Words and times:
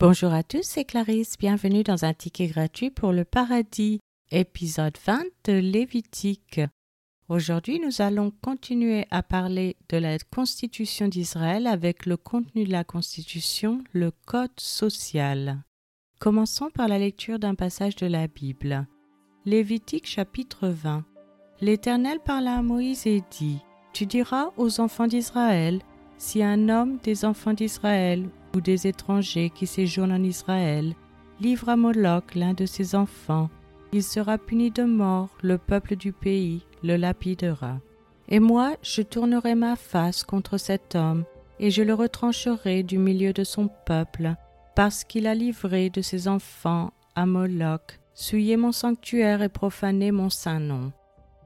Bonjour 0.00 0.32
à 0.32 0.44
tous, 0.44 0.62
c'est 0.62 0.84
Clarisse. 0.84 1.36
Bienvenue 1.36 1.82
dans 1.82 2.04
un 2.04 2.14
ticket 2.14 2.46
gratuit 2.46 2.88
pour 2.88 3.10
le 3.10 3.24
paradis, 3.24 3.98
épisode 4.30 4.96
20 5.04 5.24
de 5.46 5.54
Lévitique. 5.54 6.60
Aujourd'hui, 7.28 7.80
nous 7.80 8.00
allons 8.00 8.30
continuer 8.30 9.06
à 9.10 9.24
parler 9.24 9.74
de 9.88 9.96
la 9.96 10.16
Constitution 10.20 11.08
d'Israël 11.08 11.66
avec 11.66 12.06
le 12.06 12.16
contenu 12.16 12.62
de 12.62 12.70
la 12.70 12.84
Constitution, 12.84 13.82
le 13.92 14.12
Code 14.24 14.60
social. 14.60 15.64
Commençons 16.20 16.70
par 16.70 16.86
la 16.86 17.00
lecture 17.00 17.40
d'un 17.40 17.56
passage 17.56 17.96
de 17.96 18.06
la 18.06 18.28
Bible. 18.28 18.86
Lévitique 19.46 20.06
chapitre 20.06 20.68
20. 20.68 21.04
L'Éternel 21.60 22.20
parla 22.24 22.58
à 22.58 22.62
Moïse 22.62 23.04
et 23.08 23.24
dit 23.32 23.58
Tu 23.92 24.06
diras 24.06 24.52
aux 24.58 24.78
enfants 24.78 25.08
d'Israël 25.08 25.80
si 26.18 26.40
un 26.40 26.68
homme 26.68 26.98
des 27.02 27.24
enfants 27.24 27.52
d'Israël 27.52 28.28
ou 28.58 28.60
des 28.60 28.88
étrangers 28.88 29.50
qui 29.50 29.68
séjournent 29.68 30.12
en 30.12 30.22
Israël 30.22 30.94
livre 31.40 31.68
à 31.68 31.76
Moloch 31.76 32.34
l'un 32.34 32.54
de 32.54 32.66
ses 32.66 32.96
enfants, 32.96 33.48
il 33.92 34.02
sera 34.02 34.36
puni 34.36 34.72
de 34.72 34.82
mort, 34.82 35.28
le 35.42 35.58
peuple 35.58 35.94
du 35.94 36.12
pays 36.12 36.62
le 36.82 36.96
lapidera. 36.96 37.78
Et 38.28 38.40
moi, 38.40 38.74
je 38.82 39.02
tournerai 39.02 39.54
ma 39.54 39.76
face 39.76 40.24
contre 40.24 40.58
cet 40.58 40.96
homme, 40.96 41.24
et 41.60 41.70
je 41.70 41.82
le 41.82 41.94
retrancherai 41.94 42.82
du 42.82 42.98
milieu 42.98 43.32
de 43.32 43.44
son 43.44 43.70
peuple, 43.86 44.34
parce 44.74 45.04
qu'il 45.04 45.28
a 45.28 45.34
livré 45.34 45.88
de 45.88 46.02
ses 46.02 46.26
enfants 46.26 46.92
à 47.14 47.24
Moloch, 47.24 48.00
souillé 48.14 48.56
mon 48.56 48.72
sanctuaire 48.72 49.40
et 49.42 49.48
profané 49.48 50.10
mon 50.10 50.30
saint 50.30 50.60
nom. 50.60 50.92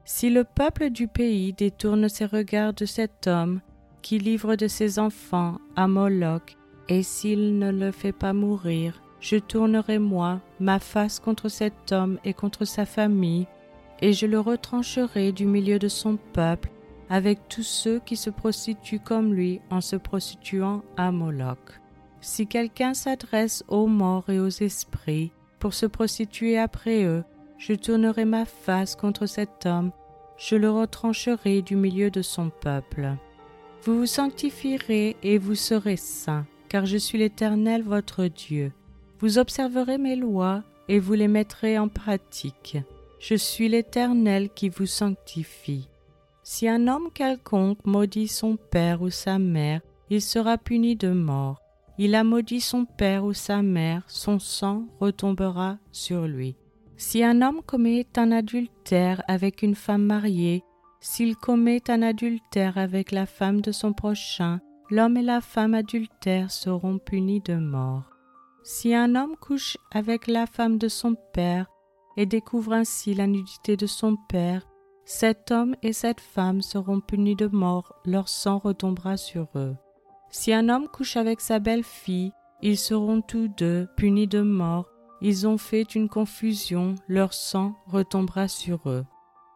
Si 0.03 0.31
le 0.31 0.43
peuple 0.43 0.89
du 0.89 1.07
pays 1.07 1.53
détourne 1.53 2.09
ses 2.09 2.25
regards 2.25 2.73
de 2.73 2.85
cet 2.85 3.27
homme, 3.27 3.61
qui 4.01 4.17
livre 4.17 4.55
de 4.55 4.67
ses 4.67 4.97
enfants 4.97 5.59
à 5.75 5.87
Moloch, 5.87 6.57
et 6.89 7.03
s'il 7.03 7.57
ne 7.57 7.71
le 7.71 7.91
fait 7.91 8.11
pas 8.11 8.33
mourir, 8.33 9.01
je 9.19 9.37
tournerai 9.37 9.99
moi 9.99 10.41
ma 10.59 10.79
face 10.79 11.19
contre 11.19 11.47
cet 11.49 11.91
homme 11.91 12.19
et 12.25 12.33
contre 12.33 12.65
sa 12.65 12.85
famille, 12.85 13.47
et 14.01 14.11
je 14.11 14.25
le 14.25 14.39
retrancherai 14.39 15.31
du 15.31 15.45
milieu 15.45 15.79
de 15.79 15.87
son 15.87 16.17
peuple, 16.33 16.69
avec 17.09 17.47
tous 17.47 17.63
ceux 17.63 17.99
qui 17.99 18.17
se 18.17 18.29
prostituent 18.29 18.99
comme 18.99 19.33
lui 19.33 19.61
en 19.69 19.81
se 19.81 19.95
prostituant 19.95 20.83
à 20.97 21.11
Moloch. 21.11 21.79
Si 22.19 22.47
quelqu'un 22.47 22.93
s'adresse 22.93 23.63
aux 23.67 23.87
morts 23.87 24.29
et 24.29 24.39
aux 24.39 24.47
esprits 24.47 25.31
pour 25.59 25.73
se 25.73 25.85
prostituer 25.85 26.57
après 26.57 27.03
eux, 27.03 27.23
je 27.57 27.73
tournerai 27.73 28.25
ma 28.25 28.45
face 28.45 28.95
contre 28.95 29.25
cet 29.25 29.65
homme, 29.65 29.91
je 30.37 30.55
le 30.55 30.69
retrancherai 30.69 31.61
du 31.61 31.75
milieu 31.75 32.09
de 32.11 32.21
son 32.21 32.49
peuple. 32.49 33.15
Vous 33.83 33.99
vous 33.99 34.05
sanctifierez 34.05 35.15
et 35.23 35.37
vous 35.37 35.55
serez 35.55 35.97
saints, 35.97 36.45
car 36.73 36.87
je 36.87 36.97
suis 36.97 37.19
l'Éternel 37.19 37.83
votre 37.83 38.25
Dieu. 38.25 38.71
Vous 39.19 39.37
observerez 39.37 39.99
mes 39.99 40.15
lois 40.15 40.63
et 40.89 40.97
vous 40.97 41.13
les 41.13 41.27
mettrez 41.27 41.77
en 41.77 41.87
pratique. 41.87 42.79
Je 43.19 43.35
suis 43.35 43.69
l'Éternel 43.69 44.49
qui 44.49 44.69
vous 44.69 44.87
sanctifie. 44.87 45.87
Si 46.41 46.67
un 46.67 46.87
homme 46.87 47.09
quelconque 47.13 47.85
maudit 47.85 48.27
son 48.27 48.57
père 48.57 49.03
ou 49.03 49.11
sa 49.11 49.37
mère, 49.37 49.81
il 50.09 50.19
sera 50.19 50.57
puni 50.57 50.95
de 50.95 51.11
mort. 51.11 51.59
Il 51.99 52.15
a 52.15 52.23
maudit 52.23 52.59
son 52.59 52.85
père 52.85 53.23
ou 53.23 53.33
sa 53.33 53.61
mère, 53.61 54.01
son 54.07 54.39
sang 54.39 54.87
retombera 54.99 55.77
sur 55.91 56.25
lui. 56.25 56.55
Si 56.97 57.23
un 57.23 57.43
homme 57.43 57.61
commet 57.63 58.07
un 58.17 58.31
adultère 58.31 59.21
avec 59.27 59.61
une 59.61 59.75
femme 59.75 60.05
mariée, 60.05 60.63
s'il 61.01 61.35
commet 61.35 61.91
un 61.91 62.01
adultère 62.01 62.79
avec 62.79 63.11
la 63.11 63.27
femme 63.27 63.61
de 63.61 63.71
son 63.71 63.93
prochain, 63.93 64.59
l'homme 64.93 65.17
et 65.17 65.23
la 65.23 65.41
femme 65.41 65.73
adultères 65.73 66.51
seront 66.51 66.99
punis 66.99 67.41
de 67.41 67.55
mort. 67.55 68.03
Si 68.61 68.93
un 68.93 69.15
homme 69.15 69.35
couche 69.35 69.75
avec 69.91 70.27
la 70.27 70.45
femme 70.45 70.77
de 70.77 70.87
son 70.87 71.15
père 71.33 71.65
et 72.15 72.27
découvre 72.27 72.73
ainsi 72.73 73.15
la 73.15 73.25
nudité 73.25 73.75
de 73.75 73.87
son 73.87 74.15
père, 74.29 74.67
cet 75.03 75.49
homme 75.49 75.75
et 75.81 75.93
cette 75.93 76.21
femme 76.21 76.61
seront 76.61 76.99
punis 76.99 77.35
de 77.35 77.47
mort, 77.47 77.95
leur 78.05 78.29
sang 78.29 78.59
retombera 78.59 79.17
sur 79.17 79.47
eux. 79.55 79.75
Si 80.29 80.53
un 80.53 80.69
homme 80.69 80.87
couche 80.87 81.17
avec 81.17 81.41
sa 81.41 81.57
belle-fille, 81.57 82.31
ils 82.61 82.77
seront 82.77 83.21
tous 83.21 83.47
deux 83.47 83.87
punis 83.97 84.27
de 84.27 84.41
mort, 84.41 84.91
ils 85.21 85.47
ont 85.47 85.57
fait 85.57 85.95
une 85.95 86.07
confusion, 86.07 86.93
leur 87.07 87.33
sang 87.33 87.73
retombera 87.87 88.47
sur 88.47 88.87
eux. 88.87 89.05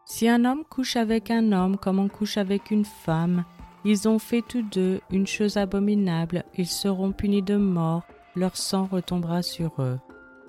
Si 0.04 0.28
un 0.28 0.44
homme 0.44 0.64
couche 0.64 0.96
avec 0.96 1.30
un 1.30 1.52
homme 1.52 1.76
comme 1.76 2.00
on 2.00 2.08
couche 2.08 2.38
avec 2.38 2.72
une 2.72 2.84
femme, 2.84 3.44
ils 3.84 4.08
ont 4.08 4.18
fait 4.18 4.42
tous 4.42 4.62
deux 4.62 5.00
une 5.10 5.26
chose 5.26 5.56
abominable, 5.56 6.44
ils 6.56 6.66
seront 6.66 7.12
punis 7.12 7.42
de 7.42 7.56
mort, 7.56 8.02
leur 8.36 8.56
sang 8.56 8.88
retombera 8.90 9.42
sur 9.42 9.72
eux. 9.78 9.98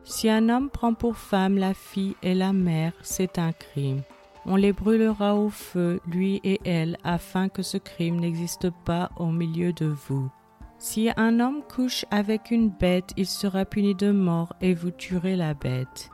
Si 0.03 0.29
un 0.29 0.50
homme 0.50 0.69
prend 0.69 0.94
pour 0.94 1.17
femme 1.17 1.57
la 1.57 1.73
fille 1.73 2.16
et 2.23 2.34
la 2.34 2.53
mère, 2.53 2.94
c'est 3.01 3.38
un 3.38 3.51
crime. 3.51 4.01
On 4.45 4.56
les 4.56 4.73
brûlera 4.73 5.35
au 5.35 5.50
feu, 5.50 6.00
lui 6.07 6.39
et 6.44 6.59
elle, 6.66 6.97
afin 7.03 7.50
que 7.50 7.62
ce 7.62 7.78
crime 7.78 8.19
n'existe 8.19 8.69
pas 8.85 9.12
au 9.18 9.28
milieu 9.28 9.73
de 9.73 9.85
vous. 9.85 10.31
Si 10.79 11.09
un 11.18 11.39
homme 11.39 11.62
couche 11.62 12.06
avec 12.09 12.51
une 12.51 12.69
bête, 12.69 13.12
il 13.18 13.28
sera 13.28 13.66
puni 13.66 13.95
de 13.95 14.12
mort 14.12 14.53
et 14.62 14.73
vous 14.73 14.91
tuerez 14.91 15.35
la 15.35 15.53
bête. 15.53 16.09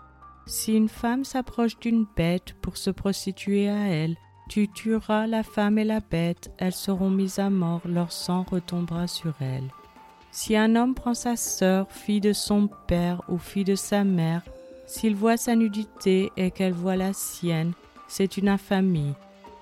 Si 0.48 0.76
une 0.76 0.90
femme 0.90 1.24
s'approche 1.24 1.80
d'une 1.80 2.06
bête 2.16 2.56
pour 2.62 2.78
se 2.78 2.90
prostituer 2.90 3.70
à 3.70 3.88
elle, 3.88 4.18
tu 4.48 4.68
tueras 4.68 5.28
la 5.28 5.44
femme 5.44 5.78
et 5.78 5.84
la 5.84 6.00
bête, 6.00 6.52
elles 6.58 6.74
seront 6.74 7.10
mises 7.10 7.40
à 7.40 7.50
mort, 7.50 7.82
leur 7.86 8.12
sang 8.12 8.46
retombera 8.50 9.08
sur 9.08 9.34
elles. 9.42 9.70
Si 10.32 10.56
un 10.56 10.76
homme 10.76 10.94
prend 10.94 11.14
sa 11.14 11.36
sœur, 11.36 11.92
fille 11.92 12.22
de 12.22 12.34
son 12.34 12.68
père 12.88 13.22
ou 13.30 13.38
fille 13.38 13.64
de 13.64 13.76
sa 13.76 14.04
mère, 14.04 14.44
s'il 14.86 15.16
voit 15.16 15.38
sa 15.38 15.56
nudité 15.56 16.32
et 16.38 16.52
qu'elle 16.52 16.74
voit 16.74 16.96
la 16.96 17.14
sienne, 17.14 17.74
c'est 18.08 18.38
une 18.38 18.50
infamie. 18.50 19.14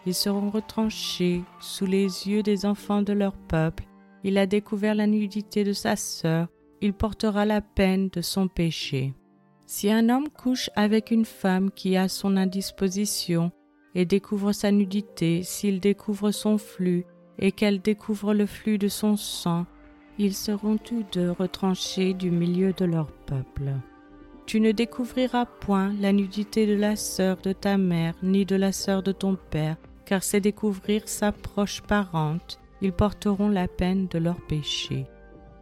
Ils 0.06 0.14
seront 0.14 0.50
retranchés 0.50 1.44
sous 1.62 1.86
les 1.86 2.28
yeux 2.28 2.44
des 2.44 2.66
enfants 2.66 3.02
de 3.02 3.14
leur 3.14 3.34
peuple. 3.34 3.86
Il 4.24 4.38
a 4.38 4.46
découvert 4.48 4.96
la 4.96 5.08
nudité 5.08 5.64
de 5.64 5.74
sa 5.74 5.96
sœur, 5.96 6.48
il 6.82 6.94
portera 6.94 7.46
la 7.46 7.62
peine 7.62 8.10
de 8.10 8.22
son 8.22 8.48
péché. 8.48 9.14
Si 9.66 9.90
un 9.90 10.10
homme 10.10 10.30
couche 10.30 10.70
avec 10.76 11.12
une 11.12 11.26
femme 11.26 11.72
qui 11.72 11.96
a 11.96 12.10
son 12.10 12.36
indisposition, 12.36 13.52
et 13.96 14.06
découvre 14.06 14.52
sa 14.52 14.72
nudité, 14.72 15.44
s'il 15.44 15.80
découvre 15.80 16.32
son 16.32 16.58
flux, 16.58 17.06
et 17.40 17.52
qu'elle 17.52 17.82
découvre 17.82 18.34
le 18.34 18.46
flux 18.46 18.78
de 18.78 18.88
son 18.88 19.18
sang, 19.18 19.66
ils 20.18 20.36
seront 20.36 20.78
tous 20.78 21.04
deux 21.12 21.32
retranchés 21.32 22.14
du 22.14 22.30
milieu 22.30 22.74
de 22.74 22.86
leur 22.86 23.12
peuple. 23.12 23.72
Tu 24.46 24.60
ne 24.60 24.72
découvriras 24.72 25.46
point 25.46 25.94
la 26.00 26.12
nudité 26.12 26.68
de 26.68 26.76
la 26.76 26.96
sœur 26.96 27.38
de 27.38 27.54
ta 27.54 27.78
mère, 27.78 28.14
ni 28.22 28.46
de 28.46 28.56
la 28.56 28.72
sœur 28.72 29.02
de 29.02 29.12
ton 29.12 29.38
père, 29.50 29.78
car 30.06 30.24
c'est 30.24 30.42
découvrir 30.42 31.08
sa 31.08 31.32
proche 31.32 31.82
parente, 31.82 32.60
ils 32.82 32.92
porteront 32.92 33.50
la 33.50 33.68
peine 33.68 34.08
de 34.08 34.20
leur 34.20 34.40
péché. 34.42 35.06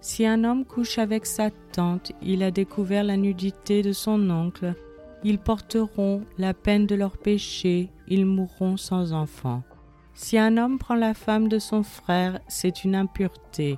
Si 0.02 0.26
un 0.26 0.44
homme 0.44 0.66
couche 0.66 0.98
avec 0.98 1.28
sa 1.28 1.52
tante, 1.52 2.12
il 2.24 2.42
a 2.42 2.50
découvert 2.50 3.04
la 3.04 3.18
nudité 3.18 3.84
de 3.84 3.94
son 3.94 4.30
oncle, 4.32 4.74
ils 5.24 5.40
porteront 5.40 6.22
la 6.38 6.54
peine 6.54 6.88
de 6.88 6.96
leur 6.96 7.18
péché, 7.18 7.90
ils 8.08 8.26
mourront 8.26 8.78
sans 8.78 9.14
enfant. 9.14 9.64
Si 10.14 10.38
un 10.38 10.58
homme 10.58 10.78
prend 10.78 10.96
la 10.96 11.14
femme 11.14 11.48
de 11.48 11.60
son 11.60 11.84
frère, 11.84 12.40
c'est 12.48 12.84
une 12.84 12.96
impureté. 12.96 13.78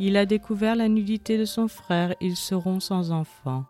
Il 0.00 0.16
a 0.16 0.26
découvert 0.26 0.76
la 0.76 0.88
nudité 0.88 1.38
de 1.38 1.44
son 1.44 1.68
frère, 1.68 2.14
ils 2.20 2.36
seront 2.36 2.80
sans 2.80 3.10
enfant. 3.10 3.64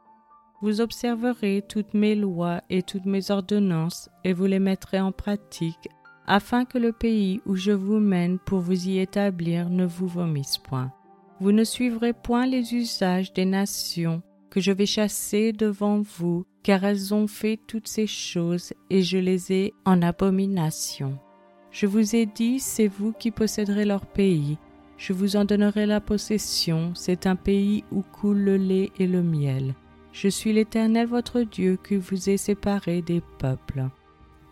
Vous 0.60 0.80
observerez 0.80 1.64
toutes 1.68 1.94
mes 1.94 2.14
lois 2.14 2.62
et 2.68 2.82
toutes 2.82 3.06
mes 3.06 3.30
ordonnances, 3.30 4.10
et 4.24 4.32
vous 4.32 4.46
les 4.46 4.58
mettrez 4.58 5.00
en 5.00 5.12
pratique, 5.12 5.88
afin 6.26 6.64
que 6.64 6.78
le 6.78 6.92
pays 6.92 7.40
où 7.46 7.56
je 7.56 7.72
vous 7.72 8.00
mène 8.00 8.38
pour 8.38 8.60
vous 8.60 8.88
y 8.88 8.98
établir 8.98 9.70
ne 9.70 9.86
vous 9.86 10.08
vomisse 10.08 10.58
point. 10.58 10.92
Vous 11.40 11.52
ne 11.52 11.64
suivrez 11.64 12.12
point 12.12 12.46
les 12.46 12.74
usages 12.74 13.32
des 13.32 13.44
nations 13.44 14.22
que 14.58 14.64
je 14.64 14.72
vais 14.72 14.86
chasser 14.86 15.52
devant 15.52 16.00
vous, 16.00 16.44
car 16.64 16.82
elles 16.82 17.14
ont 17.14 17.28
fait 17.28 17.60
toutes 17.68 17.86
ces 17.86 18.08
choses, 18.08 18.72
et 18.90 19.02
je 19.02 19.16
les 19.16 19.52
ai 19.52 19.74
en 19.84 20.02
abomination. 20.02 21.16
Je 21.70 21.86
vous 21.86 22.16
ai 22.16 22.26
dit, 22.26 22.58
c'est 22.58 22.88
vous 22.88 23.12
qui 23.12 23.30
posséderez 23.30 23.84
leur 23.84 24.04
pays, 24.04 24.58
je 24.96 25.12
vous 25.12 25.36
en 25.36 25.44
donnerai 25.44 25.86
la 25.86 26.00
possession, 26.00 26.90
c'est 26.96 27.28
un 27.28 27.36
pays 27.36 27.84
où 27.92 28.02
coule 28.02 28.38
le 28.38 28.56
lait 28.56 28.90
et 28.98 29.06
le 29.06 29.22
miel. 29.22 29.76
Je 30.10 30.26
suis 30.26 30.52
l'Éternel 30.52 31.06
votre 31.06 31.42
Dieu 31.42 31.78
qui 31.86 31.94
vous 31.94 32.28
ai 32.28 32.36
séparé 32.36 33.00
des 33.00 33.22
peuples. 33.38 33.84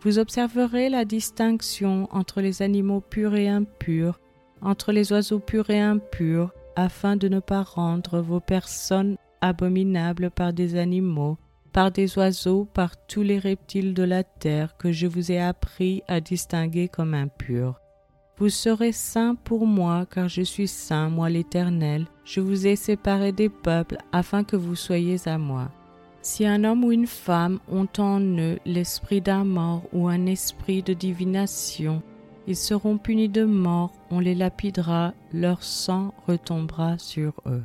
Vous 0.02 0.20
observerez 0.20 0.88
la 0.88 1.04
distinction 1.04 2.06
entre 2.12 2.40
les 2.40 2.62
animaux 2.62 3.00
purs 3.00 3.34
et 3.34 3.48
impurs, 3.48 4.20
entre 4.62 4.92
les 4.92 5.10
oiseaux 5.10 5.40
purs 5.40 5.70
et 5.70 5.80
impurs, 5.80 6.52
afin 6.76 7.16
de 7.16 7.26
ne 7.26 7.40
pas 7.40 7.64
rendre 7.64 8.20
vos 8.20 8.38
personnes 8.38 9.16
abominables 9.40 10.30
par 10.30 10.52
des 10.52 10.76
animaux, 10.76 11.38
par 11.72 11.90
des 11.90 12.16
oiseaux, 12.18 12.64
par 12.64 12.96
tous 13.06 13.22
les 13.22 13.38
reptiles 13.38 13.94
de 13.94 14.02
la 14.02 14.24
terre 14.24 14.76
que 14.76 14.92
je 14.92 15.06
vous 15.06 15.30
ai 15.30 15.40
appris 15.40 16.02
à 16.08 16.20
distinguer 16.20 16.88
comme 16.88 17.14
impurs. 17.14 17.80
Vous 18.38 18.50
serez 18.50 18.92
saints 18.92 19.34
pour 19.34 19.66
moi, 19.66 20.06
car 20.10 20.28
je 20.28 20.42
suis 20.42 20.68
saint, 20.68 21.08
moi 21.08 21.30
l'Éternel. 21.30 22.06
Je 22.24 22.40
vous 22.40 22.66
ai 22.66 22.76
séparés 22.76 23.32
des 23.32 23.48
peuples, 23.48 23.96
afin 24.12 24.44
que 24.44 24.56
vous 24.56 24.74
soyez 24.74 25.16
à 25.26 25.38
moi. 25.38 25.70
Si 26.20 26.44
un 26.44 26.64
homme 26.64 26.84
ou 26.84 26.92
une 26.92 27.06
femme 27.06 27.60
ont 27.70 27.88
en 27.98 28.20
eux 28.20 28.58
l'esprit 28.66 29.20
d'un 29.20 29.44
mort 29.44 29.84
ou 29.92 30.08
un 30.08 30.26
esprit 30.26 30.82
de 30.82 30.92
divination, 30.92 32.02
ils 32.46 32.56
seront 32.56 32.98
punis 32.98 33.28
de 33.28 33.44
mort, 33.44 33.92
on 34.10 34.20
les 34.20 34.34
lapidera, 34.34 35.14
leur 35.32 35.62
sang 35.62 36.12
retombera 36.26 36.98
sur 36.98 37.32
eux. 37.46 37.64